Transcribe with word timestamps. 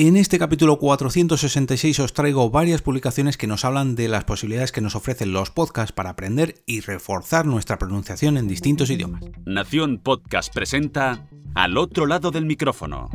En 0.00 0.16
este 0.16 0.38
capítulo 0.38 0.78
466 0.78 1.98
os 1.98 2.12
traigo 2.12 2.50
varias 2.50 2.82
publicaciones 2.82 3.36
que 3.36 3.48
nos 3.48 3.64
hablan 3.64 3.96
de 3.96 4.06
las 4.06 4.22
posibilidades 4.22 4.70
que 4.70 4.80
nos 4.80 4.94
ofrecen 4.94 5.32
los 5.32 5.50
podcasts 5.50 5.90
para 5.90 6.10
aprender 6.10 6.62
y 6.66 6.82
reforzar 6.82 7.46
nuestra 7.46 7.78
pronunciación 7.80 8.36
en 8.36 8.46
distintos 8.46 8.90
idiomas. 8.90 9.24
Nación 9.44 9.98
Podcast 9.98 10.54
presenta 10.54 11.26
Al 11.56 11.76
otro 11.76 12.06
lado 12.06 12.30
del 12.30 12.46
micrófono, 12.46 13.10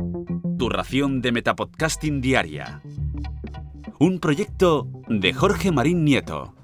tu 0.58 0.68
ración 0.68 1.22
de 1.22 1.32
Metapodcasting 1.32 2.20
Diaria. 2.20 2.82
Un 3.98 4.20
proyecto 4.20 4.86
de 5.08 5.32
Jorge 5.32 5.72
Marín 5.72 6.04
Nieto. 6.04 6.54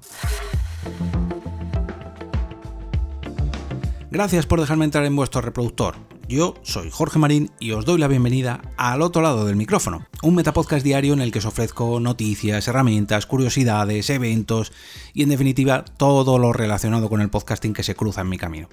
Gracias 4.11 4.45
por 4.45 4.59
dejarme 4.59 4.85
entrar 4.85 5.03
en 5.03 5.15
vuestro 5.15 5.41
reproductor. 5.41 6.10
Yo 6.31 6.53
soy 6.61 6.89
Jorge 6.89 7.19
Marín 7.19 7.51
y 7.59 7.73
os 7.73 7.83
doy 7.83 7.99
la 7.99 8.07
bienvenida 8.07 8.61
al 8.77 9.01
otro 9.01 9.21
lado 9.21 9.45
del 9.45 9.57
micrófono, 9.57 10.07
un 10.23 10.33
metapodcast 10.33 10.81
diario 10.81 11.11
en 11.11 11.19
el 11.19 11.29
que 11.29 11.39
os 11.39 11.45
ofrezco 11.45 11.99
noticias, 11.99 12.65
herramientas, 12.69 13.25
curiosidades, 13.25 14.09
eventos 14.09 14.71
y 15.13 15.23
en 15.23 15.29
definitiva 15.29 15.83
todo 15.83 16.39
lo 16.39 16.53
relacionado 16.53 17.09
con 17.09 17.19
el 17.19 17.29
podcasting 17.29 17.73
que 17.73 17.83
se 17.83 17.95
cruza 17.95 18.21
en 18.21 18.29
mi 18.29 18.37
camino. 18.37 18.69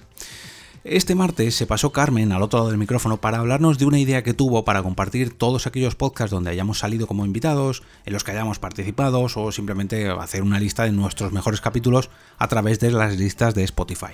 Este 0.85 1.15
martes 1.15 1.53
se 1.53 1.67
pasó 1.67 1.91
Carmen 1.91 2.31
al 2.31 2.43
otro 2.43 2.59
lado 2.59 2.69
del 2.69 2.79
micrófono 2.79 3.19
para 3.19 3.39
hablarnos 3.39 3.77
de 3.77 3.85
una 3.85 3.99
idea 3.99 4.23
que 4.23 4.33
tuvo 4.33 4.63
para 4.63 4.81
compartir 4.81 5.37
todos 5.37 5.67
aquellos 5.67 5.95
podcasts 5.95 6.31
donde 6.31 6.51
hayamos 6.51 6.79
salido 6.79 7.07
como 7.07 7.25
invitados, 7.25 7.83
en 8.05 8.13
los 8.13 8.23
que 8.23 8.31
hayamos 8.31 8.59
participado 8.59 9.21
o 9.21 9.51
simplemente 9.51 10.07
hacer 10.07 10.43
una 10.43 10.61
lista 10.61 10.83
de 10.83 10.93
nuestros 10.93 11.33
mejores 11.33 11.59
capítulos 11.59 12.09
a 12.37 12.47
través 12.47 12.79
de 12.79 12.91
las 12.91 13.17
listas 13.17 13.53
de 13.53 13.65
Spotify. 13.65 14.13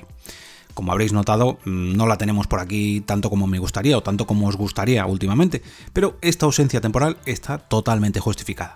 Como 0.76 0.92
habréis 0.92 1.14
notado, 1.14 1.58
mm, 1.64 1.96
no 1.96 2.06
la 2.06 2.18
tenemos 2.18 2.48
por 2.48 2.60
aquí 2.60 3.02
tanto 3.02 3.30
como 3.30 3.48
me 3.48 3.60
gustaría 3.60 3.98
o 3.98 4.04
tanto 4.04 4.28
como 4.28 4.48
os 4.48 4.58
gustaría 4.58 5.06
últimamente, 5.06 5.64
pero 5.94 6.18
esta 6.22 6.46
ausencia 6.46 6.82
temporal 6.82 7.18
está 7.26 7.58
totalmente 7.58 8.20
justificada. 8.20 8.74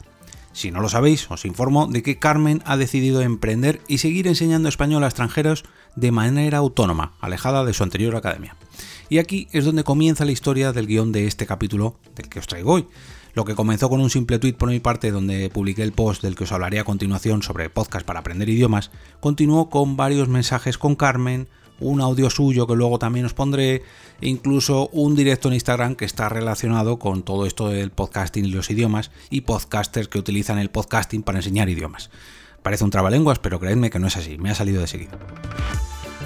Si 0.54 0.72
no 0.72 0.80
lo 0.80 0.90
sabéis, 0.90 1.30
os 1.30 1.46
informo 1.46 1.88
de 1.88 2.02
que 2.02 2.18
Carmen 2.18 2.64
ha 2.66 2.78
decidido 2.78 3.22
emprender 3.22 3.82
y 3.88 4.00
seguir 4.00 4.28
enseñando 4.28 4.70
español 4.70 5.04
a 5.04 5.08
extranjeros 5.08 5.66
de 5.96 6.12
manera 6.12 6.58
autónoma, 6.60 7.14
alejada 7.20 7.66
de 7.66 7.74
su 7.74 7.84
anterior 7.84 8.16
academia. 8.16 8.56
Y 9.10 9.18
aquí 9.18 9.48
es 9.52 9.66
donde 9.66 9.84
comienza 9.84 10.24
la 10.24 10.32
historia 10.32 10.72
del 10.72 10.88
guion 10.88 11.12
de 11.12 11.28
este 11.28 11.46
capítulo 11.46 12.00
del 12.16 12.30
que 12.30 12.40
os 12.40 12.48
traigo 12.48 12.74
hoy. 12.74 12.88
Lo 13.34 13.44
que 13.44 13.56
comenzó 13.56 13.90
con 13.90 14.00
un 14.00 14.10
simple 14.10 14.40
tweet 14.40 14.54
por 14.54 14.70
mi 14.70 14.80
parte 14.80 15.12
donde 15.12 15.50
publiqué 15.50 15.84
el 15.84 15.92
post 15.92 16.22
del 16.22 16.36
que 16.36 16.46
os 16.46 16.52
hablaré 16.52 16.80
a 16.80 16.84
continuación 16.84 17.44
sobre 17.44 17.70
podcast 17.70 18.06
para 18.06 18.22
aprender 18.22 18.50
idiomas, 18.50 18.90
continuó 19.20 19.70
con 19.70 19.98
varios 19.98 20.30
mensajes 20.30 20.78
con 20.78 20.96
Carmen, 20.96 21.48
un 21.80 22.02
audio 22.02 22.30
suyo 22.30 22.68
que 22.68 22.76
luego 22.76 23.00
también 23.00 23.26
os 23.26 23.34
pondré, 23.34 23.84
e 24.22 24.28
incluso 24.28 24.90
un 24.90 25.16
directo 25.16 25.48
en 25.48 25.56
Instagram 25.56 25.96
que 25.96 26.06
está 26.06 26.30
relacionado 26.30 27.00
con 27.00 27.24
todo 27.24 27.46
esto 27.46 27.70
del 27.70 27.92
podcasting 27.92 28.46
y 28.46 28.50
los 28.50 28.70
idiomas 28.70 29.12
y 29.30 29.42
podcasters 29.42 30.08
que 30.08 30.20
utilizan 30.20 30.60
el 30.60 30.70
podcasting 30.70 31.24
para 31.24 31.40
enseñar 31.40 31.70
idiomas. 31.70 32.10
Parece 32.62 32.84
un 32.84 32.92
trabalenguas, 32.92 33.40
pero 33.40 33.60
creedme 33.60 33.90
que 33.90 34.00
no 34.00 34.08
es 34.08 34.18
así, 34.18 34.38
me 34.38 34.50
ha 34.50 34.56
salido 34.56 34.82
de 34.82 34.88
seguido. 34.88 35.18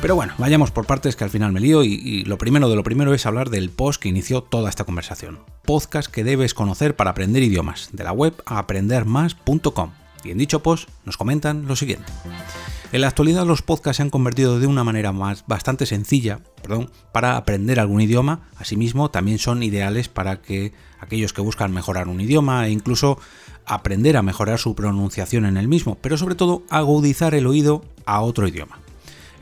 Pero 0.01 0.15
bueno, 0.15 0.33
vayamos 0.37 0.71
por 0.71 0.85
partes 0.85 1.15
que 1.15 1.23
al 1.23 1.29
final 1.29 1.53
me 1.53 1.61
lío 1.61 1.83
y, 1.83 1.93
y, 1.93 2.25
lo 2.25 2.37
primero 2.37 2.67
de 2.67 2.75
lo 2.75 2.83
primero 2.83 3.13
es 3.13 3.25
hablar 3.25 3.49
del 3.49 3.69
post 3.69 4.01
que 4.01 4.09
inició 4.09 4.41
toda 4.41 4.69
esta 4.69 4.83
conversación. 4.83 5.39
Podcast 5.63 6.11
que 6.11 6.25
debes 6.25 6.53
conocer 6.53 6.95
para 6.97 7.11
aprender 7.11 7.41
idiomas, 7.41 7.89
de 7.93 8.03
la 8.03 8.11
web 8.11 8.33
aprendermas.com. 8.45 10.02
Y 10.23 10.31
en 10.31 10.37
dicho 10.37 10.63
post 10.63 10.89
nos 11.05 11.17
comentan 11.17 11.67
lo 11.67 11.75
siguiente. 11.75 12.11
En 12.91 13.01
la 13.01 13.07
actualidad 13.07 13.45
los 13.45 13.61
podcasts 13.61 13.97
se 13.97 14.03
han 14.03 14.09
convertido 14.09 14.59
de 14.59 14.67
una 14.67 14.83
manera 14.83 15.11
más 15.11 15.45
bastante 15.47 15.85
sencilla 15.85 16.41
perdón, 16.61 16.89
para 17.11 17.37
aprender 17.37 17.79
algún 17.79 18.01
idioma. 18.01 18.47
Asimismo, 18.57 19.11
también 19.11 19.39
son 19.39 19.63
ideales 19.63 20.09
para 20.09 20.41
que 20.41 20.73
aquellos 20.99 21.33
que 21.33 21.41
buscan 21.41 21.73
mejorar 21.73 22.07
un 22.07 22.21
idioma 22.21 22.67
e 22.67 22.71
incluso 22.71 23.19
aprender 23.65 24.17
a 24.17 24.21
mejorar 24.21 24.59
su 24.59 24.75
pronunciación 24.75 25.45
en 25.45 25.57
el 25.57 25.67
mismo, 25.67 25.97
pero 26.01 26.17
sobre 26.17 26.35
todo 26.35 26.63
agudizar 26.69 27.35
el 27.35 27.47
oído 27.47 27.83
a 28.05 28.21
otro 28.21 28.47
idioma. 28.47 28.82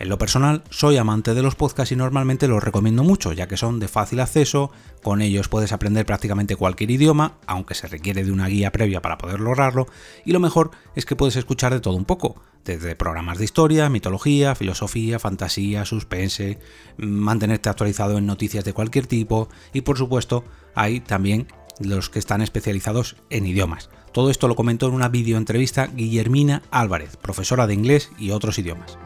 En 0.02 0.10
lo 0.10 0.18
personal, 0.18 0.64
soy 0.72 0.98
amante 0.98 1.36
de 1.36 1.44
los 1.44 1.54
podcasts 1.54 1.92
y 1.92 1.96
normalmente 1.96 2.48
los 2.48 2.64
recomiendo 2.64 3.04
mucho, 3.04 3.34
ya 3.34 3.48
que 3.48 3.56
son 3.56 3.80
de 3.80 3.88
fácil 3.88 4.20
acceso, 4.20 4.72
con 5.04 5.22
ellos 5.22 5.48
puedes 5.48 5.74
aprender 5.74 6.08
prácticamente 6.08 6.56
cualquier 6.56 6.90
idioma, 6.90 7.38
aunque 7.46 7.76
se 7.76 7.86
requiere 7.86 8.24
de 8.24 8.32
una 8.32 8.48
guía 8.48 8.72
previa 8.72 9.04
para 9.04 9.20
poder 9.20 9.40
lograrlo, 9.40 9.86
y 10.26 10.32
lo 10.32 10.40
mejor 10.40 10.72
es 10.96 11.06
que 11.06 11.16
puedes 11.16 11.36
escuchar 11.36 11.72
de 11.72 11.82
todo 11.82 11.94
un 11.94 12.06
poco, 12.06 12.42
desde 12.66 12.96
programas 12.96 13.38
de 13.38 13.44
historia, 13.44 13.90
mitología, 13.90 14.56
filosofía, 14.56 15.20
fantasía, 15.20 15.86
suspense, 15.86 16.58
mantenerte 16.98 17.70
actualizado 17.70 18.18
en 18.18 18.26
noticias 18.26 18.66
de 18.66 18.74
cualquier 18.74 19.06
tipo, 19.06 19.50
y 19.72 19.82
por 19.82 20.00
supuesto 20.00 20.44
hay 20.74 21.02
también 21.02 21.46
los 21.80 22.10
que 22.10 22.18
están 22.18 22.42
especializados 22.42 23.18
en 23.30 23.46
idiomas. 23.46 23.92
Todo 24.14 24.32
esto 24.32 24.48
lo 24.48 24.56
comentó 24.56 24.88
en 24.88 24.96
una 24.96 25.10
videoentrevista 25.10 25.86
Guillermina 25.86 26.64
Álvarez, 26.72 27.18
profesora 27.18 27.68
de 27.68 27.76
inglés 27.76 28.10
y 28.18 28.32
otros 28.32 28.58
idiomas. 28.58 28.98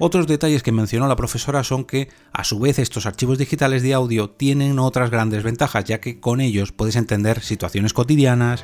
Otros 0.00 0.28
detalles 0.28 0.62
que 0.62 0.70
mencionó 0.70 1.08
la 1.08 1.16
profesora 1.16 1.64
son 1.64 1.84
que, 1.84 2.08
a 2.32 2.44
su 2.44 2.60
vez, 2.60 2.78
estos 2.78 3.06
archivos 3.06 3.36
digitales 3.36 3.82
de 3.82 3.94
audio 3.94 4.30
tienen 4.30 4.78
otras 4.78 5.10
grandes 5.10 5.42
ventajas, 5.42 5.84
ya 5.84 6.00
que 6.00 6.20
con 6.20 6.40
ellos 6.40 6.70
puedes 6.70 6.94
entender 6.94 7.40
situaciones 7.40 7.92
cotidianas, 7.92 8.62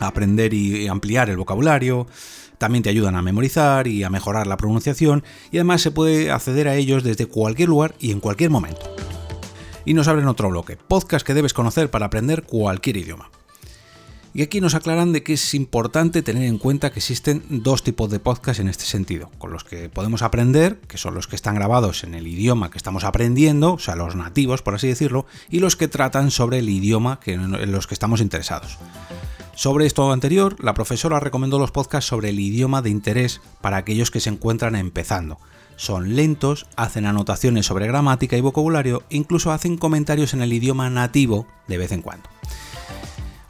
aprender 0.00 0.52
y 0.54 0.88
ampliar 0.88 1.30
el 1.30 1.36
vocabulario, 1.36 2.08
también 2.58 2.82
te 2.82 2.90
ayudan 2.90 3.14
a 3.14 3.22
memorizar 3.22 3.86
y 3.86 4.02
a 4.02 4.10
mejorar 4.10 4.48
la 4.48 4.56
pronunciación, 4.56 5.22
y 5.52 5.58
además 5.58 5.80
se 5.80 5.92
puede 5.92 6.32
acceder 6.32 6.66
a 6.66 6.74
ellos 6.74 7.04
desde 7.04 7.26
cualquier 7.26 7.68
lugar 7.68 7.94
y 8.00 8.10
en 8.10 8.18
cualquier 8.18 8.50
momento. 8.50 8.94
Y 9.84 9.94
nos 9.94 10.08
abren 10.08 10.26
otro 10.26 10.50
bloque, 10.50 10.76
podcast 10.76 11.24
que 11.24 11.34
debes 11.34 11.54
conocer 11.54 11.88
para 11.88 12.06
aprender 12.06 12.42
cualquier 12.42 12.96
idioma. 12.96 13.30
Y 14.38 14.42
aquí 14.42 14.60
nos 14.60 14.76
aclaran 14.76 15.12
de 15.12 15.24
que 15.24 15.32
es 15.32 15.52
importante 15.54 16.22
tener 16.22 16.44
en 16.44 16.58
cuenta 16.58 16.92
que 16.92 17.00
existen 17.00 17.42
dos 17.48 17.82
tipos 17.82 18.08
de 18.08 18.20
podcast 18.20 18.60
en 18.60 18.68
este 18.68 18.84
sentido, 18.84 19.32
con 19.36 19.50
los 19.50 19.64
que 19.64 19.88
podemos 19.88 20.22
aprender, 20.22 20.78
que 20.86 20.96
son 20.96 21.16
los 21.16 21.26
que 21.26 21.34
están 21.34 21.56
grabados 21.56 22.04
en 22.04 22.14
el 22.14 22.24
idioma 22.28 22.70
que 22.70 22.78
estamos 22.78 23.02
aprendiendo, 23.02 23.72
o 23.72 23.78
sea, 23.80 23.96
los 23.96 24.14
nativos, 24.14 24.62
por 24.62 24.76
así 24.76 24.86
decirlo, 24.86 25.26
y 25.50 25.58
los 25.58 25.74
que 25.74 25.88
tratan 25.88 26.30
sobre 26.30 26.60
el 26.60 26.68
idioma 26.68 27.18
en 27.26 27.72
los 27.72 27.88
que 27.88 27.94
estamos 27.94 28.20
interesados. 28.20 28.78
Sobre 29.56 29.86
esto 29.86 30.12
anterior, 30.12 30.54
la 30.62 30.72
profesora 30.72 31.18
recomendó 31.18 31.58
los 31.58 31.72
podcasts 31.72 32.08
sobre 32.08 32.28
el 32.28 32.38
idioma 32.38 32.80
de 32.80 32.90
interés 32.90 33.40
para 33.60 33.78
aquellos 33.78 34.12
que 34.12 34.20
se 34.20 34.30
encuentran 34.30 34.76
empezando. 34.76 35.38
Son 35.74 36.14
lentos, 36.14 36.68
hacen 36.76 37.06
anotaciones 37.06 37.66
sobre 37.66 37.88
gramática 37.88 38.36
y 38.36 38.40
vocabulario, 38.40 39.02
incluso 39.10 39.50
hacen 39.50 39.76
comentarios 39.76 40.32
en 40.32 40.42
el 40.42 40.52
idioma 40.52 40.88
nativo 40.90 41.48
de 41.66 41.78
vez 41.78 41.90
en 41.90 42.02
cuando. 42.02 42.28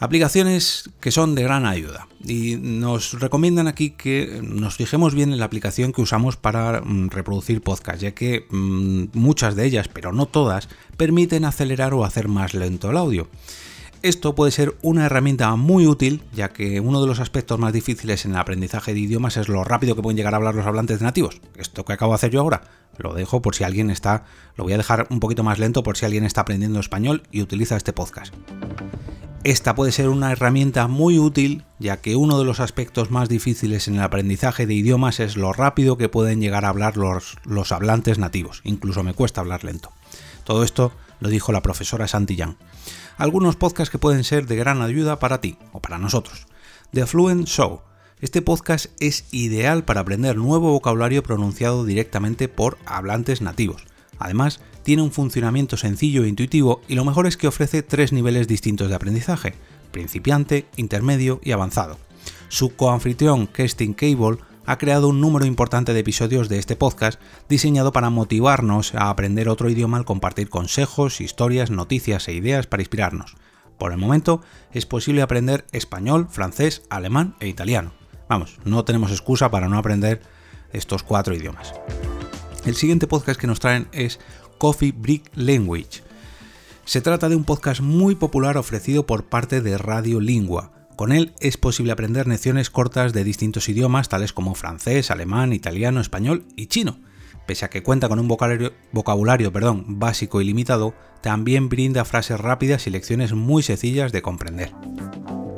Aplicaciones 0.00 0.91
que 1.00 1.10
son 1.10 1.34
de 1.34 1.42
gran 1.42 1.66
ayuda 1.66 2.06
y 2.25 2.56
nos 2.56 3.19
recomiendan 3.19 3.66
aquí 3.66 3.91
que 3.91 4.41
nos 4.44 4.76
fijemos 4.76 5.12
bien 5.12 5.32
en 5.32 5.41
la 5.41 5.47
aplicación 5.47 5.92
que 5.92 6.03
usamos 6.03 6.36
para 6.36 6.81
mm, 6.81 7.09
reproducir 7.10 7.62
podcast, 7.62 8.00
ya 8.00 8.12
que 8.12 8.47
mm, 8.48 9.06
muchas 9.14 9.56
de 9.56 9.64
ellas, 9.64 9.88
pero 9.88 10.12
no 10.12 10.26
todas, 10.26 10.69
permiten 10.97 11.44
acelerar 11.44 11.94
o 11.94 12.04
hacer 12.04 12.28
más 12.28 12.54
lento 12.54 12.91
el 12.91 12.97
audio. 12.97 13.28
Esto 14.03 14.37
puede 14.37 14.53
ser 14.53 14.76
una 14.82 15.06
herramienta 15.06 15.54
muy 15.56 15.88
útil, 15.88 16.22
ya 16.32 16.50
que 16.50 16.78
uno 16.78 17.00
de 17.00 17.08
los 17.08 17.19
aspectos 17.19 17.58
más 17.58 17.72
difíciles 17.72 18.25
en 18.25 18.31
el 18.31 18.37
aprendizaje 18.37 18.94
de 18.94 19.00
idiomas 19.00 19.37
es 19.37 19.48
lo 19.48 19.64
rápido 19.64 19.97
que 19.97 20.03
pueden 20.03 20.16
llegar 20.16 20.34
a 20.34 20.37
hablar 20.37 20.54
los 20.54 20.66
hablantes 20.66 21.00
nativos. 21.00 21.41
Esto 21.56 21.84
que 21.84 21.94
acabo 21.94 22.12
de 22.12 22.16
hacer 22.16 22.31
yo 22.31 22.41
ahora, 22.41 22.62
lo 22.98 23.14
dejo 23.14 23.42
por 23.42 23.56
si 23.56 23.64
alguien 23.64 23.91
está, 23.91 24.25
lo 24.54 24.62
voy 24.62 24.75
a 24.75 24.76
dejar 24.76 25.08
un 25.10 25.19
poquito 25.19 25.42
más 25.42 25.58
lento 25.58 25.82
por 25.82 25.97
si 25.97 26.06
alguien 26.06 26.25
está 26.25 26.42
aprendiendo 26.42 26.78
español 26.78 27.25
y 27.32 27.42
utiliza 27.42 27.76
este 27.76 27.92
podcast. 27.92 28.32
Esta 29.48 29.75
puede 29.75 29.92
ser 29.92 30.10
una 30.10 30.31
herramienta 30.31 30.88
muy 30.88 31.19
útil 31.19 31.64
ya 31.78 32.03
que 32.03 32.16
uno 32.16 32.38
de 32.38 32.44
los 32.44 32.60
aspectos 32.60 33.10
más 33.10 33.31
difíciles 33.31 33.88
en 33.88 33.94
el 33.94 34.03
aprendizaje 34.03 34.66
de 34.66 34.75
idiomas 34.75 35.20
es 35.20 35.38
lo 35.38 35.54
rápido 35.54 35.97
que 35.97 36.10
pueden 36.10 36.42
llegar 36.42 36.66
a 36.66 36.69
hablar 36.69 36.98
los, 36.98 37.72
hablantes 37.72 38.19
nativos, 38.19 38.60
incluso 38.64 39.03
me 39.03 39.14
cuesta 39.14 39.41
hablar 39.41 39.64
lento. 39.64 39.91
Todo 40.44 40.64
esto 40.64 40.92
lo 41.20 41.31
dijo 41.31 41.50
la 41.50 41.62
profesora 41.62 42.06
Santillán. 42.06 42.58
Algunos 43.16 43.56
podcasts 43.56 43.91
que 43.91 43.97
pueden 43.97 44.22
ser 44.22 44.47
de 44.47 44.56
gran 44.56 44.82
ayuda 44.82 45.19
para 45.19 45.41
ti 45.41 45.56
o 45.72 45.81
para 45.81 45.96
nosotros. 45.96 46.46
The 46.93 47.06
Fluent 47.06 47.46
Show. 47.46 47.81
Este 48.20 48.43
podcast 48.43 48.88
es 49.00 49.32
ideal 49.32 49.82
para 49.82 50.02
aprender 50.02 50.37
nuevo 50.37 50.73
vocabulario 50.73 51.23
pronunciado 51.23 51.87
directamente 51.87 52.49
por 52.49 52.76
hablantes 52.84 53.40
nativos. 53.40 53.87
Además, 54.19 54.61
tiene 54.88 55.02
un 55.02 55.12
funcionamiento 55.12 55.76
sencillo 55.76 56.25
e 56.25 56.29
intuitivo 56.29 56.81
y 56.88 56.94
lo 56.94 57.05
mejor 57.05 57.26
es 57.26 57.37
que 57.37 57.46
ofrece 57.46 57.82
tres 57.82 58.11
niveles 58.11 58.49
distintos 58.49 58.88
de 58.88 58.94
aprendizaje, 58.94 59.52
principiante, 59.90 60.64
intermedio 60.79 61.43
y 61.44 61.52
avanzado. 61.52 61.99
Su 62.49 62.75
coanfitrión 62.75 63.49
Kerstin 63.49 63.93
Cable 63.93 64.38
ha 64.64 64.79
creado 64.79 65.11
un 65.11 65.20
número 65.20 65.44
importante 65.44 65.93
de 65.93 66.00
episodios 66.00 66.49
de 66.49 66.58
este 66.58 66.75
podcast 66.75 67.20
diseñado 67.50 67.93
para 67.93 68.08
motivarnos 68.08 68.94
a 68.94 69.11
aprender 69.11 69.50
otro 69.50 69.69
idioma 69.69 69.99
al 69.99 70.06
compartir 70.06 70.49
consejos, 70.49 71.20
historias, 71.20 71.70
noticias 71.70 72.26
e 72.26 72.32
ideas 72.32 72.67
para 72.67 72.81
inspirarnos. 72.81 73.37
Por 73.76 73.93
el 73.93 73.99
momento 73.99 74.40
es 74.73 74.87
posible 74.87 75.20
aprender 75.20 75.67
español, 75.73 76.29
francés, 76.31 76.81
alemán 76.88 77.37
e 77.40 77.49
italiano. 77.49 77.93
Vamos, 78.26 78.58
no 78.64 78.87
tenemos 78.87 79.11
excusa 79.11 79.50
para 79.50 79.69
no 79.69 79.76
aprender 79.76 80.23
estos 80.73 81.02
cuatro 81.02 81.35
idiomas. 81.35 81.75
El 82.64 82.75
siguiente 82.75 83.06
podcast 83.06 83.40
que 83.40 83.46
nos 83.46 83.61
traen 83.61 83.88
es 83.93 84.19
Coffee 84.58 84.93
Brick 84.93 85.31
Language. 85.34 86.02
Se 86.84 87.00
trata 87.00 87.28
de 87.28 87.37
un 87.37 87.44
podcast 87.44 87.81
muy 87.81 88.16
popular 88.16 88.56
ofrecido 88.56 89.06
por 89.06 89.25
parte 89.25 89.60
de 89.60 89.78
Radio 89.78 90.20
Lingua. 90.20 90.72
Con 90.96 91.12
él 91.12 91.32
es 91.38 91.56
posible 91.56 91.93
aprender 91.93 92.26
lecciones 92.26 92.70
cortas 92.70 93.12
de 93.12 93.25
distintos 93.25 93.69
idiomas 93.69 94.08
tales 94.08 94.32
como 94.32 94.55
francés, 94.55 95.10
alemán, 95.10 95.52
italiano, 95.52 96.00
español 96.00 96.44
y 96.56 96.66
chino. 96.66 96.99
Pese 97.46 97.64
a 97.64 97.70
que 97.70 97.82
cuenta 97.82 98.08
con 98.08 98.19
un 98.19 98.26
vocabulario, 98.26 99.52
básico 99.87 100.40
y 100.40 100.44
limitado, 100.44 100.94
también 101.22 101.69
brinda 101.69 102.04
frases 102.04 102.40
rápidas 102.40 102.87
y 102.87 102.90
lecciones 102.90 103.32
muy 103.32 103.62
sencillas 103.62 104.12
de 104.12 104.22
comprender. 104.22 104.72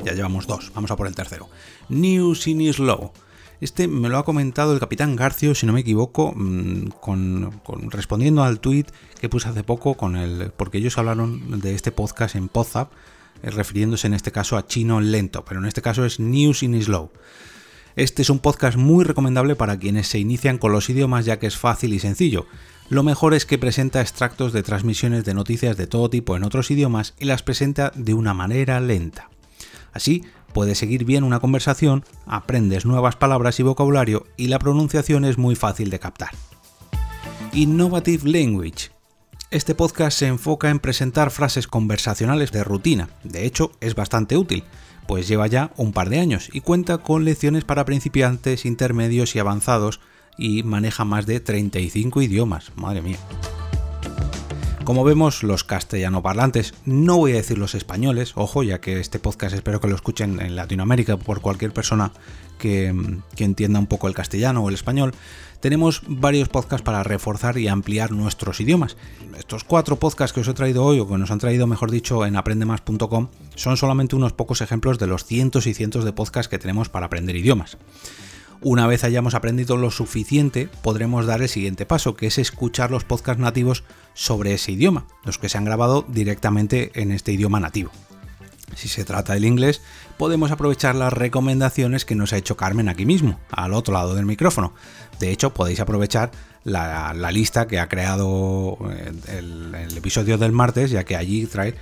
Ya 0.04 0.12
llevamos 0.12 0.46
dos, 0.46 0.70
vamos 0.74 0.90
a 0.90 0.96
por 0.96 1.06
el 1.06 1.14
tercero. 1.14 1.48
News 1.88 2.46
in 2.46 2.72
Slow 2.72 3.12
este 3.60 3.88
me 3.88 4.08
lo 4.08 4.18
ha 4.18 4.24
comentado 4.24 4.72
el 4.72 4.80
capitán 4.80 5.16
Garcio, 5.16 5.54
si 5.54 5.66
no 5.66 5.72
me 5.72 5.80
equivoco, 5.80 6.32
mm, 6.34 6.88
con, 7.00 7.60
respondiendo 7.90 8.42
al 8.42 8.60
tweet 8.60 8.86
que 9.20 9.28
puse 9.28 9.48
hace 9.48 9.62
poco 9.62 9.94
con 9.94 10.16
el. 10.16 10.50
porque 10.56 10.78
ellos 10.78 10.96
hablaron 10.98 11.60
de 11.60 11.74
este 11.74 11.92
podcast 11.92 12.36
en 12.36 12.48
Podzap, 12.48 12.92
eh, 13.42 13.50
refiriéndose 13.50 14.06
en 14.06 14.14
este 14.14 14.32
caso 14.32 14.56
a 14.56 14.66
chino 14.66 15.00
lento, 15.00 15.44
pero 15.46 15.60
en 15.60 15.66
este 15.66 15.82
caso 15.82 16.04
es 16.04 16.20
News 16.20 16.62
in 16.62 16.82
Slow. 16.82 17.10
Este 17.96 18.22
es 18.22 18.30
un 18.30 18.38
podcast 18.38 18.78
muy 18.78 19.04
recomendable 19.04 19.56
para 19.56 19.78
quienes 19.78 20.08
se 20.08 20.18
inician 20.18 20.58
con 20.58 20.72
los 20.72 20.88
idiomas 20.88 21.24
ya 21.24 21.38
que 21.38 21.46
es 21.46 21.56
fácil 21.58 21.92
y 21.92 21.98
sencillo. 21.98 22.46
Lo 22.88 23.02
mejor 23.02 23.34
es 23.34 23.46
que 23.46 23.58
presenta 23.58 24.00
extractos 24.00 24.52
de 24.52 24.62
transmisiones 24.62 25.24
de 25.24 25.34
noticias 25.34 25.76
de 25.76 25.86
todo 25.86 26.08
tipo 26.08 26.36
en 26.36 26.44
otros 26.44 26.70
idiomas 26.70 27.14
y 27.18 27.26
las 27.26 27.42
presenta 27.42 27.92
de 27.94 28.14
una 28.14 28.32
manera 28.32 28.80
lenta. 28.80 29.28
Así 29.92 30.24
puedes 30.52 30.78
seguir 30.78 31.04
bien 31.04 31.24
una 31.24 31.40
conversación, 31.40 32.04
aprendes 32.26 32.84
nuevas 32.84 33.16
palabras 33.16 33.60
y 33.60 33.62
vocabulario 33.62 34.26
y 34.36 34.48
la 34.48 34.58
pronunciación 34.58 35.24
es 35.24 35.38
muy 35.38 35.54
fácil 35.54 35.90
de 35.90 35.98
captar. 35.98 36.30
Innovative 37.52 38.30
Language. 38.30 38.90
Este 39.50 39.74
podcast 39.74 40.18
se 40.18 40.26
enfoca 40.28 40.70
en 40.70 40.78
presentar 40.78 41.30
frases 41.30 41.66
conversacionales 41.66 42.52
de 42.52 42.62
rutina, 42.62 43.10
de 43.24 43.46
hecho 43.46 43.72
es 43.80 43.94
bastante 43.96 44.36
útil, 44.36 44.62
pues 45.08 45.26
lleva 45.26 45.48
ya 45.48 45.72
un 45.76 45.92
par 45.92 46.08
de 46.08 46.20
años 46.20 46.48
y 46.52 46.60
cuenta 46.60 46.98
con 46.98 47.24
lecciones 47.24 47.64
para 47.64 47.84
principiantes, 47.84 48.64
intermedios 48.64 49.34
y 49.34 49.40
avanzados 49.40 50.00
y 50.38 50.62
maneja 50.62 51.04
más 51.04 51.26
de 51.26 51.40
35 51.40 52.22
idiomas, 52.22 52.70
madre 52.76 53.02
mía. 53.02 53.18
Como 54.90 55.04
vemos, 55.04 55.44
los 55.44 55.62
castellano 55.62 56.20
parlantes, 56.20 56.74
no 56.84 57.16
voy 57.16 57.30
a 57.30 57.36
decir 57.36 57.58
los 57.58 57.76
españoles, 57.76 58.32
ojo, 58.34 58.64
ya 58.64 58.80
que 58.80 58.98
este 58.98 59.20
podcast 59.20 59.54
espero 59.54 59.80
que 59.80 59.86
lo 59.86 59.94
escuchen 59.94 60.40
en 60.40 60.56
Latinoamérica 60.56 61.16
por 61.16 61.40
cualquier 61.40 61.72
persona 61.72 62.10
que, 62.58 62.92
entienda 63.36 63.78
un 63.78 63.86
poco 63.86 64.08
el 64.08 64.14
castellano 64.14 64.64
o 64.64 64.68
el 64.68 64.74
español, 64.74 65.14
tenemos 65.60 66.02
varios 66.08 66.48
podcasts 66.48 66.84
para 66.84 67.04
reforzar 67.04 67.56
y 67.56 67.68
ampliar 67.68 68.10
nuestros 68.10 68.58
idiomas. 68.58 68.96
Estos 69.38 69.62
cuatro 69.62 69.94
podcasts 69.94 70.34
que 70.34 70.40
os 70.40 70.48
he 70.48 70.54
traído 70.54 70.84
hoy, 70.84 70.98
o 70.98 71.06
que 71.06 71.16
nos 71.18 71.30
han 71.30 71.38
traído, 71.38 71.68
mejor 71.68 71.92
dicho, 71.92 72.26
en 72.26 72.34
aprendemás.com, 72.34 73.28
son 73.54 73.76
solamente 73.76 74.16
unos 74.16 74.32
pocos 74.32 74.60
ejemplos 74.60 74.98
de 74.98 75.06
los 75.06 75.24
cientos 75.24 75.68
y 75.68 75.74
cientos 75.74 76.04
de 76.04 76.12
podcasts 76.12 76.48
que 76.48 76.58
tenemos 76.58 76.88
para 76.88 77.06
aprender 77.06 77.36
idiomas. 77.36 77.78
Una 78.62 78.86
vez 78.86 79.04
hayamos 79.04 79.34
aprendido 79.34 79.78
lo 79.78 79.90
suficiente, 79.90 80.68
podremos 80.82 81.24
dar 81.24 81.40
el 81.40 81.48
siguiente 81.48 81.86
paso, 81.86 82.14
que 82.14 82.26
es 82.26 82.36
escuchar 82.36 82.90
los 82.90 83.04
podcasts 83.04 83.40
nativos 83.40 83.84
sobre 84.12 84.52
ese 84.52 84.72
idioma, 84.72 85.06
los 85.24 85.38
que 85.38 85.48
se 85.48 85.56
han 85.56 85.64
grabado 85.64 86.04
directamente 86.06 86.90
en 87.00 87.10
este 87.10 87.32
idioma 87.32 87.58
nativo. 87.58 87.90
Si 88.76 88.88
se 88.88 89.06
trata 89.06 89.32
del 89.32 89.46
inglés, 89.46 89.80
podemos 90.18 90.50
aprovechar 90.50 90.94
las 90.94 91.12
recomendaciones 91.12 92.04
que 92.04 92.14
nos 92.14 92.34
ha 92.34 92.36
hecho 92.36 92.58
Carmen 92.58 92.90
aquí 92.90 93.06
mismo, 93.06 93.40
al 93.50 93.72
otro 93.72 93.94
lado 93.94 94.14
del 94.14 94.26
micrófono. 94.26 94.74
De 95.18 95.30
hecho, 95.30 95.54
podéis 95.54 95.80
aprovechar 95.80 96.30
la, 96.62 97.14
lista 97.32 97.66
que 97.66 97.80
ha 97.80 97.88
creado 97.88 98.76
eh, 98.90 99.12
el 99.38 99.96
episodio 99.96 100.36
del 100.36 100.52
martes, 100.52 100.90
ya 100.90 101.04
que 101.04 101.16
allí 101.16 101.46
trae 101.46 101.74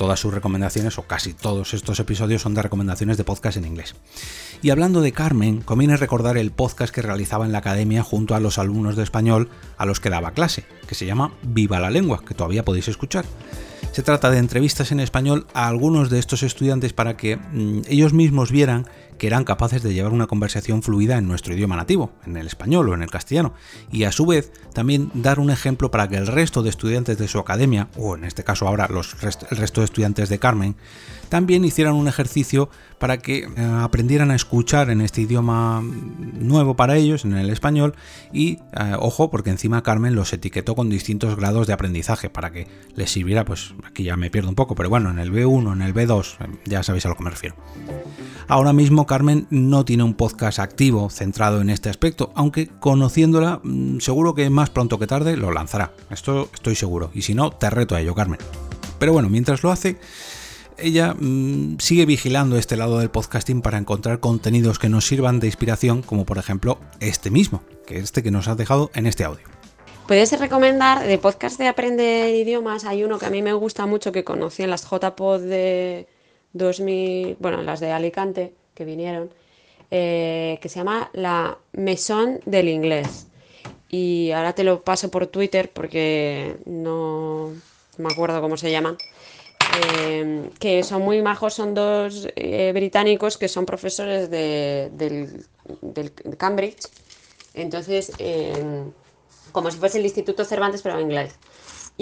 todas 0.00 0.18
sus 0.18 0.32
recomendaciones, 0.32 0.96
o 0.96 1.02
casi 1.02 1.34
todos 1.34 1.74
estos 1.74 2.00
episodios, 2.00 2.40
son 2.40 2.54
de 2.54 2.62
recomendaciones 2.62 3.18
de 3.18 3.24
podcast 3.24 3.58
en 3.58 3.66
inglés. 3.66 3.94
Y 4.62 4.68
hablando 4.68 5.00
de 5.00 5.12
Carmen, 5.12 5.62
conviene 5.62 5.96
recordar 5.96 6.36
el 6.36 6.50
podcast 6.50 6.94
que 6.94 7.00
realizaba 7.00 7.46
en 7.46 7.52
la 7.52 7.58
academia 7.58 8.02
junto 8.02 8.34
a 8.34 8.40
los 8.40 8.58
alumnos 8.58 8.94
de 8.94 9.02
español 9.02 9.48
a 9.78 9.86
los 9.86 10.00
que 10.00 10.10
daba 10.10 10.32
clase, 10.32 10.64
que 10.86 10.94
se 10.94 11.06
llama 11.06 11.32
Viva 11.42 11.80
la 11.80 11.88
Lengua, 11.88 12.22
que 12.26 12.34
todavía 12.34 12.62
podéis 12.62 12.88
escuchar. 12.88 13.24
Se 13.92 14.02
trata 14.02 14.30
de 14.30 14.36
entrevistas 14.36 14.92
en 14.92 15.00
español 15.00 15.46
a 15.54 15.66
algunos 15.66 16.10
de 16.10 16.18
estos 16.18 16.42
estudiantes 16.42 16.92
para 16.92 17.16
que 17.16 17.36
mm, 17.36 17.82
ellos 17.88 18.12
mismos 18.12 18.52
vieran 18.52 18.86
que 19.20 19.26
eran 19.26 19.44
capaces 19.44 19.82
de 19.82 19.92
llevar 19.92 20.14
una 20.14 20.26
conversación 20.26 20.82
fluida 20.82 21.18
en 21.18 21.28
nuestro 21.28 21.52
idioma 21.52 21.76
nativo, 21.76 22.10
en 22.24 22.38
el 22.38 22.46
español 22.46 22.88
o 22.88 22.94
en 22.94 23.02
el 23.02 23.10
castellano, 23.10 23.52
y 23.92 24.04
a 24.04 24.12
su 24.12 24.24
vez 24.24 24.50
también 24.72 25.10
dar 25.12 25.40
un 25.40 25.50
ejemplo 25.50 25.90
para 25.90 26.08
que 26.08 26.16
el 26.16 26.26
resto 26.26 26.62
de 26.62 26.70
estudiantes 26.70 27.18
de 27.18 27.28
su 27.28 27.38
academia, 27.38 27.88
o 27.98 28.16
en 28.16 28.24
este 28.24 28.44
caso 28.44 28.66
ahora 28.66 28.88
los 28.88 29.14
el 29.22 29.56
resto 29.58 29.82
de 29.82 29.84
estudiantes 29.84 30.30
de 30.30 30.38
Carmen, 30.38 30.74
también 31.28 31.66
hicieran 31.66 31.96
un 31.96 32.08
ejercicio 32.08 32.70
para 32.98 33.18
que 33.18 33.40
eh, 33.40 33.48
aprendieran 33.82 34.30
a 34.30 34.34
escuchar 34.34 34.88
en 34.88 35.02
este 35.02 35.20
idioma 35.20 35.82
nuevo 35.82 36.74
para 36.74 36.96
ellos, 36.96 37.26
en 37.26 37.34
el 37.34 37.50
español, 37.50 37.94
y 38.32 38.52
eh, 38.72 38.94
ojo, 38.98 39.30
porque 39.30 39.50
encima 39.50 39.82
Carmen 39.82 40.14
los 40.14 40.32
etiquetó 40.32 40.74
con 40.74 40.88
distintos 40.88 41.36
grados 41.36 41.66
de 41.66 41.74
aprendizaje 41.74 42.30
para 42.30 42.52
que 42.52 42.68
les 42.96 43.10
sirviera, 43.10 43.44
pues 43.44 43.74
aquí 43.84 44.04
ya 44.04 44.16
me 44.16 44.30
pierdo 44.30 44.48
un 44.48 44.54
poco, 44.54 44.74
pero 44.74 44.88
bueno, 44.88 45.10
en 45.10 45.18
el 45.18 45.30
B1, 45.30 45.74
en 45.74 45.82
el 45.82 45.92
B2, 45.92 46.36
ya 46.64 46.82
sabéis 46.82 47.04
a 47.04 47.10
lo 47.10 47.16
que 47.16 47.24
me 47.24 47.30
refiero. 47.30 47.54
Ahora 48.48 48.72
mismo 48.72 49.06
Carmen 49.10 49.48
no 49.50 49.84
tiene 49.84 50.04
un 50.04 50.14
podcast 50.14 50.60
activo 50.60 51.10
centrado 51.10 51.60
en 51.60 51.68
este 51.68 51.88
aspecto, 51.88 52.30
aunque 52.36 52.68
conociéndola 52.68 53.60
mm, 53.60 53.98
seguro 53.98 54.36
que 54.36 54.48
más 54.50 54.70
pronto 54.70 55.00
que 55.00 55.08
tarde 55.08 55.36
lo 55.36 55.50
lanzará. 55.50 55.90
Esto 56.10 56.48
estoy 56.54 56.76
seguro, 56.76 57.10
y 57.12 57.22
si 57.22 57.34
no, 57.34 57.50
te 57.50 57.68
reto 57.70 57.96
a 57.96 58.00
ello, 58.00 58.14
Carmen. 58.14 58.38
Pero 59.00 59.12
bueno, 59.12 59.28
mientras 59.28 59.64
lo 59.64 59.72
hace, 59.72 59.98
ella 60.78 61.14
mm, 61.18 61.78
sigue 61.80 62.06
vigilando 62.06 62.56
este 62.56 62.76
lado 62.76 63.00
del 63.00 63.10
podcasting 63.10 63.62
para 63.62 63.78
encontrar 63.78 64.20
contenidos 64.20 64.78
que 64.78 64.88
nos 64.88 65.08
sirvan 65.08 65.40
de 65.40 65.48
inspiración, 65.48 66.02
como 66.02 66.24
por 66.24 66.38
ejemplo 66.38 66.78
este 67.00 67.32
mismo, 67.32 67.64
que 67.88 67.96
es 67.96 68.04
este 68.04 68.22
que 68.22 68.30
nos 68.30 68.46
has 68.46 68.58
dejado 68.58 68.92
en 68.94 69.08
este 69.08 69.24
audio. 69.24 69.42
Puedes 70.06 70.38
recomendar 70.38 71.04
de 71.04 71.18
podcast 71.18 71.58
de 71.58 71.66
aprender 71.66 72.32
idiomas, 72.32 72.84
hay 72.84 73.02
uno 73.02 73.18
que 73.18 73.26
a 73.26 73.30
mí 73.30 73.42
me 73.42 73.54
gusta 73.54 73.86
mucho 73.86 74.12
que 74.12 74.22
conocí 74.22 74.62
en 74.62 74.70
las 74.70 74.88
JPod 74.88 75.40
de 75.40 76.06
2000, 76.52 77.38
bueno, 77.40 77.60
las 77.62 77.80
de 77.80 77.90
Alicante 77.90 78.59
que 78.80 78.86
vinieron, 78.86 79.28
eh, 79.90 80.58
que 80.62 80.70
se 80.70 80.78
llama 80.78 81.10
La 81.12 81.58
Maison 81.74 82.40
del 82.46 82.70
Inglés. 82.70 83.26
Y 83.90 84.30
ahora 84.30 84.54
te 84.54 84.64
lo 84.64 84.82
paso 84.82 85.10
por 85.10 85.26
Twitter 85.26 85.70
porque 85.70 86.56
no 86.64 87.52
me 87.98 88.08
acuerdo 88.10 88.40
cómo 88.40 88.56
se 88.56 88.70
llaman. 88.70 88.96
Eh, 89.84 90.48
que 90.58 90.82
son 90.82 91.02
muy 91.02 91.20
majos, 91.20 91.52
son 91.52 91.74
dos 91.74 92.26
eh, 92.36 92.70
británicos 92.72 93.36
que 93.36 93.48
son 93.48 93.66
profesores 93.66 94.30
de, 94.30 94.88
del 94.94 96.12
Cambridge. 96.38 96.88
Entonces, 97.52 98.14
como 99.52 99.70
si 99.70 99.76
fuese 99.76 99.98
el 99.98 100.04
Instituto 100.06 100.46
Cervantes, 100.46 100.80
pero 100.80 100.94
en 100.94 101.02
inglés. 101.02 101.34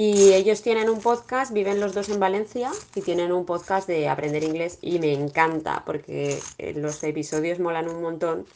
Y 0.01 0.33
ellos 0.33 0.63
tienen 0.63 0.89
un 0.91 1.01
podcast, 1.01 1.53
viven 1.53 1.81
los 1.81 1.93
dos 1.93 2.09
en 2.09 2.21
Valencia 2.21 2.71
y 2.95 3.01
tienen 3.01 3.33
un 3.33 3.45
podcast 3.45 3.89
de 3.89 4.09
aprender 4.09 4.45
inglés 4.45 4.79
y 4.81 5.01
me 5.01 5.13
encanta 5.13 5.83
porque 5.85 6.39
eh, 6.59 6.73
los 6.73 7.03
episodios 7.03 7.59
molan 7.59 7.89
un 7.89 8.01
montón 8.01 8.47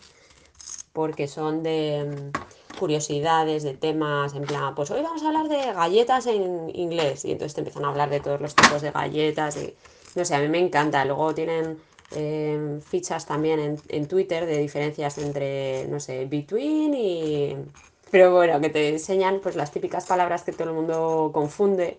porque 0.92 1.26
son 1.26 1.64
de 1.64 2.30
mm, 2.32 2.78
curiosidades, 2.78 3.64
de 3.64 3.74
temas, 3.74 4.34
en 4.34 4.42
plan, 4.42 4.76
pues 4.76 4.92
hoy 4.92 5.02
vamos 5.02 5.24
a 5.24 5.26
hablar 5.26 5.48
de 5.48 5.72
galletas 5.72 6.28
en 6.28 6.70
inglés 6.76 7.24
y 7.24 7.32
entonces 7.32 7.54
te 7.54 7.62
empiezan 7.62 7.86
a 7.86 7.88
hablar 7.88 8.08
de 8.08 8.20
todos 8.20 8.40
los 8.40 8.54
tipos 8.54 8.80
de 8.80 8.92
galletas, 8.92 9.56
y, 9.56 9.74
no 10.14 10.24
sé, 10.24 10.36
a 10.36 10.40
mí 10.40 10.48
me 10.48 10.60
encanta. 10.60 11.04
Luego 11.04 11.34
tienen 11.34 11.82
eh, 12.12 12.78
fichas 12.88 13.26
también 13.26 13.58
en, 13.58 13.82
en 13.88 14.06
Twitter 14.06 14.46
de 14.46 14.58
diferencias 14.58 15.18
entre, 15.18 15.88
no 15.88 15.98
sé, 15.98 16.24
between 16.26 16.94
y 16.94 17.56
pero 18.12 18.30
bueno, 18.30 18.60
que 18.60 18.68
te 18.68 18.90
enseñan 18.90 19.40
pues 19.40 19.56
las 19.56 19.72
típicas 19.72 20.04
palabras 20.04 20.42
que 20.42 20.52
todo 20.52 20.68
el 20.68 20.74
mundo 20.74 21.30
confunde 21.32 21.98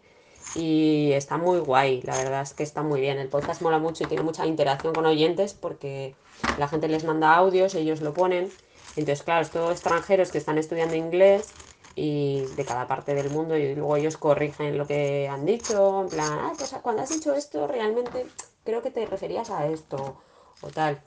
y 0.55 1.11
está 1.13 1.37
muy 1.37 1.57
guay, 1.57 2.03
la 2.03 2.15
verdad 2.15 2.43
es 2.43 2.53
que 2.53 2.61
está 2.61 2.83
muy 2.83 3.01
bien. 3.01 3.17
El 3.17 3.29
podcast 3.29 3.63
mola 3.63 3.79
mucho 3.79 4.03
y 4.03 4.07
tiene 4.07 4.21
mucha 4.21 4.45
interacción 4.45 4.93
con 4.93 5.07
oyentes 5.07 5.55
porque 5.55 6.13
la 6.59 6.67
gente 6.67 6.87
les 6.87 7.03
manda 7.03 7.33
audios, 7.35 7.73
ellos 7.73 8.01
lo 8.01 8.13
ponen. 8.13 8.51
Entonces, 8.95 9.23
claro, 9.23 9.41
es 9.41 9.49
todo 9.49 9.71
extranjeros 9.71 10.29
que 10.29 10.37
están 10.37 10.59
estudiando 10.59 10.95
inglés 10.95 11.51
y 11.95 12.45
de 12.55 12.63
cada 12.63 12.85
parte 12.85 13.15
del 13.15 13.31
mundo 13.31 13.57
y 13.57 13.73
luego 13.73 13.95
ellos 13.97 14.15
corrigen 14.15 14.77
lo 14.77 14.85
que 14.85 15.27
han 15.27 15.47
dicho, 15.47 16.01
en 16.03 16.09
plan, 16.09 16.39
ah, 16.41 16.53
pues 16.55 16.75
cuando 16.83 17.01
has 17.01 17.09
dicho 17.09 17.33
esto 17.33 17.65
realmente 17.65 18.27
creo 18.63 18.83
que 18.83 18.91
te 18.91 19.03
referías 19.07 19.49
a 19.49 19.65
esto 19.65 20.21
o 20.61 20.67
tal. 20.69 21.01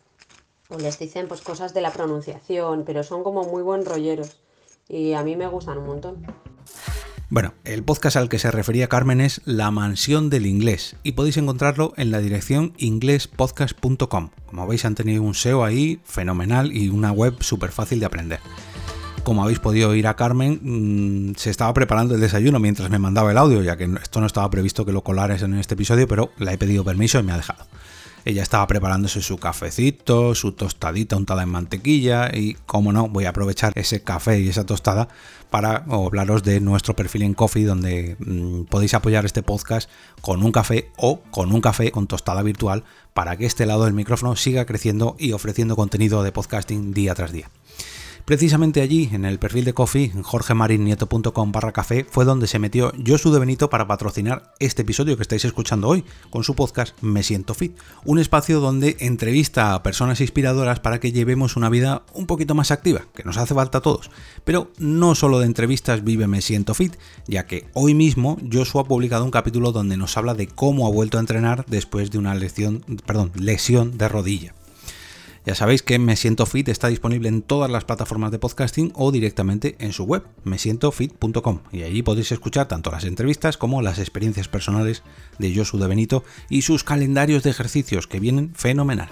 O 0.68 0.78
les 0.78 0.98
dicen 0.98 1.28
pues 1.28 1.42
cosas 1.42 1.74
de 1.74 1.80
la 1.80 1.92
pronunciación, 1.92 2.82
pero 2.84 3.04
son 3.04 3.22
como 3.22 3.44
muy 3.44 3.62
buen 3.62 3.84
rolleros 3.84 4.40
y 4.88 5.12
a 5.14 5.22
mí 5.22 5.36
me 5.36 5.46
gustan 5.46 5.78
un 5.78 5.86
montón. 5.86 6.26
Bueno, 7.28 7.54
el 7.64 7.82
podcast 7.82 8.16
al 8.16 8.28
que 8.28 8.38
se 8.38 8.52
refería 8.52 8.88
Carmen 8.88 9.20
es 9.20 9.40
La 9.44 9.72
Mansión 9.72 10.30
del 10.30 10.46
Inglés 10.46 10.94
y 11.02 11.12
podéis 11.12 11.36
encontrarlo 11.38 11.92
en 11.96 12.12
la 12.12 12.20
dirección 12.20 12.72
inglespodcast.com. 12.78 14.30
Como 14.46 14.66
veis 14.68 14.84
han 14.84 14.94
tenido 14.94 15.24
un 15.24 15.34
SEO 15.34 15.64
ahí 15.64 16.00
fenomenal 16.04 16.72
y 16.72 16.88
una 16.88 17.10
web 17.10 17.42
súper 17.42 17.72
fácil 17.72 17.98
de 18.00 18.06
aprender. 18.06 18.40
como 19.24 19.42
habéis 19.42 19.58
podido 19.58 19.88
oír 19.90 20.06
a 20.06 20.14
Carmen, 20.14 20.60
mm, 20.62 21.34
se 21.34 21.50
estaba 21.50 21.74
preparando 21.74 22.14
el 22.14 22.20
desayuno 22.20 22.60
mientras 22.60 22.90
me 22.90 23.00
mandaba 23.00 23.32
el 23.32 23.38
audio, 23.38 23.60
ya 23.60 23.76
que 23.76 23.90
esto 24.00 24.20
no 24.20 24.26
estaba 24.26 24.48
previsto 24.50 24.86
que 24.86 24.92
lo 24.92 25.02
colares 25.02 25.42
en 25.42 25.54
este 25.54 25.74
episodio, 25.74 26.06
pero 26.06 26.30
le 26.38 26.52
he 26.52 26.58
pedido 26.58 26.84
permiso 26.84 27.18
y 27.18 27.24
me 27.24 27.32
ha 27.32 27.36
dejado. 27.36 27.66
Ella 28.26 28.42
estaba 28.42 28.66
preparándose 28.66 29.22
su 29.22 29.38
cafecito, 29.38 30.34
su 30.34 30.50
tostadita 30.50 31.16
untada 31.16 31.44
en 31.44 31.48
mantequilla 31.48 32.28
y, 32.34 32.54
como 32.66 32.92
no, 32.92 33.08
voy 33.08 33.24
a 33.24 33.28
aprovechar 33.28 33.72
ese 33.76 34.02
café 34.02 34.40
y 34.40 34.48
esa 34.48 34.66
tostada 34.66 35.06
para 35.48 35.84
hablaros 35.88 36.42
de 36.42 36.58
nuestro 36.58 36.96
perfil 36.96 37.22
en 37.22 37.34
Coffee 37.34 37.64
donde 37.64 38.16
mm, 38.18 38.62
podéis 38.64 38.94
apoyar 38.94 39.24
este 39.24 39.44
podcast 39.44 39.88
con 40.22 40.42
un 40.42 40.50
café 40.50 40.90
o 40.96 41.20
con 41.30 41.52
un 41.52 41.60
café 41.60 41.92
con 41.92 42.08
tostada 42.08 42.42
virtual 42.42 42.82
para 43.14 43.36
que 43.36 43.46
este 43.46 43.64
lado 43.64 43.84
del 43.84 43.94
micrófono 43.94 44.34
siga 44.34 44.66
creciendo 44.66 45.14
y 45.20 45.30
ofreciendo 45.30 45.76
contenido 45.76 46.24
de 46.24 46.32
podcasting 46.32 46.92
día 46.94 47.14
tras 47.14 47.30
día. 47.30 47.48
Precisamente 48.26 48.80
allí, 48.80 49.08
en 49.12 49.24
el 49.24 49.38
perfil 49.38 49.64
de 49.64 49.72
Coffee, 49.72 50.10
en 50.12 50.24
jorgemarinieto.com 50.24 51.52
barra 51.52 51.70
café, 51.70 52.04
fue 52.10 52.24
donde 52.24 52.48
se 52.48 52.58
metió 52.58 52.92
Josu 53.06 53.30
de 53.32 53.38
Benito 53.38 53.70
para 53.70 53.86
patrocinar 53.86 54.52
este 54.58 54.82
episodio 54.82 55.14
que 55.14 55.22
estáis 55.22 55.44
escuchando 55.44 55.86
hoy, 55.86 56.02
con 56.28 56.42
su 56.42 56.56
podcast 56.56 57.00
Me 57.02 57.22
Siento 57.22 57.54
Fit, 57.54 57.78
un 58.04 58.18
espacio 58.18 58.58
donde 58.58 58.96
entrevista 58.98 59.74
a 59.74 59.84
personas 59.84 60.20
inspiradoras 60.20 60.80
para 60.80 60.98
que 60.98 61.12
llevemos 61.12 61.54
una 61.54 61.68
vida 61.68 62.02
un 62.14 62.26
poquito 62.26 62.56
más 62.56 62.72
activa, 62.72 63.02
que 63.14 63.22
nos 63.22 63.36
hace 63.36 63.54
falta 63.54 63.78
a 63.78 63.82
todos. 63.82 64.10
Pero 64.44 64.72
no 64.80 65.14
solo 65.14 65.38
de 65.38 65.46
entrevistas 65.46 66.02
vive 66.02 66.26
Me 66.26 66.40
Siento 66.40 66.74
Fit, 66.74 66.96
ya 67.28 67.46
que 67.46 67.68
hoy 67.74 67.94
mismo 67.94 68.38
Josu 68.52 68.80
ha 68.80 68.88
publicado 68.88 69.24
un 69.24 69.30
capítulo 69.30 69.70
donde 69.70 69.96
nos 69.96 70.16
habla 70.16 70.34
de 70.34 70.48
cómo 70.48 70.88
ha 70.88 70.90
vuelto 70.90 71.18
a 71.18 71.20
entrenar 71.20 71.64
después 71.68 72.10
de 72.10 72.18
una 72.18 72.34
lesión, 72.34 72.84
perdón, 73.06 73.30
lesión 73.36 73.96
de 73.96 74.08
rodilla. 74.08 74.54
Ya 75.46 75.54
sabéis 75.54 75.84
que 75.84 76.00
Me 76.00 76.16
Siento 76.16 76.44
Fit 76.44 76.68
está 76.68 76.88
disponible 76.88 77.28
en 77.28 77.40
todas 77.40 77.70
las 77.70 77.84
plataformas 77.84 78.32
de 78.32 78.40
podcasting 78.40 78.90
o 78.96 79.12
directamente 79.12 79.76
en 79.78 79.92
su 79.92 80.02
web, 80.02 80.24
mesientofit.com, 80.42 81.60
y 81.70 81.84
allí 81.84 82.02
podéis 82.02 82.32
escuchar 82.32 82.66
tanto 82.66 82.90
las 82.90 83.04
entrevistas 83.04 83.56
como 83.56 83.80
las 83.80 84.00
experiencias 84.00 84.48
personales 84.48 85.04
de 85.38 85.54
Josu 85.54 85.78
de 85.78 85.86
Benito 85.86 86.24
y 86.50 86.62
sus 86.62 86.82
calendarios 86.82 87.44
de 87.44 87.50
ejercicios 87.50 88.08
que 88.08 88.18
vienen 88.18 88.54
fenomenal. 88.56 89.08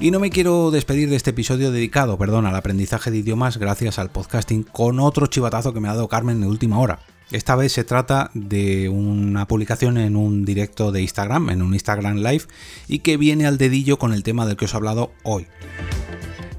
Y 0.00 0.10
no 0.10 0.20
me 0.20 0.30
quiero 0.30 0.70
despedir 0.70 1.10
de 1.10 1.16
este 1.16 1.30
episodio 1.30 1.70
dedicado, 1.70 2.16
perdón, 2.16 2.46
al 2.46 2.56
aprendizaje 2.56 3.10
de 3.10 3.18
idiomas 3.18 3.58
gracias 3.58 3.98
al 3.98 4.10
podcasting 4.10 4.62
con 4.62 5.00
otro 5.00 5.26
chivatazo 5.26 5.74
que 5.74 5.80
me 5.80 5.88
ha 5.88 5.94
dado 5.94 6.08
Carmen 6.08 6.40
de 6.40 6.46
última 6.46 6.78
hora. 6.78 7.00
Esta 7.30 7.54
vez 7.54 7.72
se 7.72 7.84
trata 7.84 8.32
de 8.34 8.88
una 8.88 9.46
publicación 9.46 9.98
en 9.98 10.16
un 10.16 10.44
directo 10.44 10.90
de 10.90 11.02
Instagram, 11.02 11.50
en 11.50 11.62
un 11.62 11.74
Instagram 11.74 12.16
Live, 12.16 12.44
y 12.88 13.00
que 13.00 13.16
viene 13.16 13.46
al 13.46 13.56
dedillo 13.56 14.00
con 14.00 14.12
el 14.12 14.24
tema 14.24 14.46
del 14.46 14.56
que 14.56 14.64
os 14.64 14.74
he 14.74 14.76
hablado 14.76 15.12
hoy. 15.22 15.46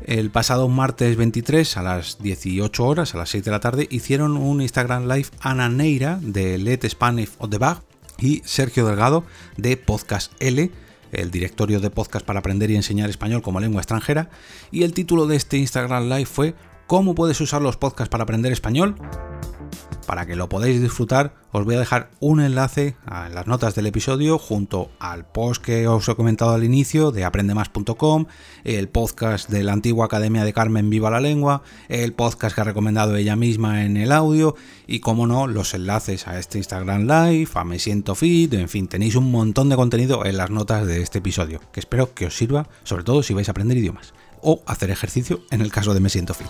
El 0.05 0.31
pasado 0.31 0.69
martes 0.69 1.17
23 1.17 1.75
a 1.75 1.83
las 1.83 2.19
18 2.19 2.85
horas, 2.85 3.13
a 3.13 3.17
las 3.17 3.29
6 3.29 3.43
de 3.43 3.51
la 3.51 3.59
tarde, 3.59 3.87
hicieron 3.91 4.37
un 4.37 4.61
Instagram 4.61 5.09
Live 5.09 5.27
Ana 5.41 5.67
Neira 5.67 6.19
de 6.21 6.57
Let 6.57 6.89
Spanish 6.89 7.31
of 7.39 7.49
the 7.49 7.57
Bag 7.57 7.81
y 8.17 8.41
Sergio 8.45 8.85
Delgado 8.85 9.25
de 9.57 9.75
Podcast 9.75 10.31
L, 10.39 10.71
el 11.11 11.31
directorio 11.31 11.81
de 11.81 11.89
podcast 11.89 12.25
para 12.25 12.39
aprender 12.39 12.71
y 12.71 12.77
enseñar 12.77 13.09
español 13.09 13.41
como 13.41 13.59
lengua 13.59 13.81
extranjera. 13.81 14.29
Y 14.71 14.83
el 14.83 14.93
título 14.93 15.27
de 15.27 15.35
este 15.35 15.57
Instagram 15.57 16.07
Live 16.07 16.27
fue 16.27 16.55
¿Cómo 16.87 17.13
puedes 17.13 17.41
usar 17.41 17.61
los 17.61 17.75
podcasts 17.75 18.09
para 18.09 18.23
aprender 18.23 18.53
español? 18.53 18.95
Para 20.11 20.25
que 20.25 20.35
lo 20.35 20.49
podáis 20.49 20.81
disfrutar, 20.81 21.35
os 21.53 21.63
voy 21.63 21.75
a 21.75 21.79
dejar 21.79 22.11
un 22.19 22.41
enlace 22.41 22.97
en 23.07 23.33
las 23.33 23.47
notas 23.47 23.75
del 23.75 23.85
episodio 23.85 24.37
junto 24.37 24.91
al 24.99 25.25
post 25.25 25.63
que 25.63 25.87
os 25.87 26.09
he 26.09 26.15
comentado 26.15 26.51
al 26.51 26.65
inicio 26.65 27.11
de 27.11 27.23
aprendemás.com, 27.23 28.25
el 28.65 28.89
podcast 28.89 29.49
de 29.49 29.63
la 29.63 29.71
antigua 29.71 30.07
Academia 30.07 30.43
de 30.43 30.51
Carmen 30.51 30.89
Viva 30.89 31.09
la 31.11 31.21
Lengua, 31.21 31.63
el 31.87 32.11
podcast 32.11 32.53
que 32.53 32.59
ha 32.59 32.65
recomendado 32.65 33.15
ella 33.15 33.37
misma 33.37 33.85
en 33.85 33.95
el 33.95 34.11
audio 34.11 34.57
y, 34.85 34.99
como 34.99 35.27
no, 35.27 35.47
los 35.47 35.73
enlaces 35.73 36.27
a 36.27 36.37
este 36.39 36.57
Instagram 36.57 37.03
Live, 37.03 37.51
a 37.53 37.63
Me 37.63 37.79
Siento 37.79 38.13
Fit, 38.13 38.53
en 38.53 38.67
fin, 38.67 38.89
tenéis 38.89 39.15
un 39.15 39.31
montón 39.31 39.69
de 39.69 39.77
contenido 39.77 40.25
en 40.25 40.35
las 40.35 40.49
notas 40.49 40.87
de 40.87 41.01
este 41.01 41.19
episodio, 41.19 41.61
que 41.71 41.79
espero 41.79 42.13
que 42.13 42.25
os 42.25 42.35
sirva, 42.35 42.67
sobre 42.83 43.05
todo 43.05 43.23
si 43.23 43.33
vais 43.33 43.47
a 43.47 43.51
aprender 43.51 43.77
idiomas 43.77 44.13
o 44.41 44.61
hacer 44.65 44.91
ejercicio 44.91 45.39
en 45.51 45.61
el 45.61 45.71
caso 45.71 45.93
de 45.93 46.01
Me 46.01 46.09
Siento 46.09 46.33
Fit. 46.33 46.49